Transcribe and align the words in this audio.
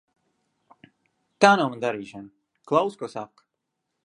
Tā 1.45 1.51
nav 1.61 1.71
mana 1.75 1.83
darīšana. 1.85 2.29
Klausi, 2.73 3.03
ko 3.05 3.15
saka. 3.17 3.49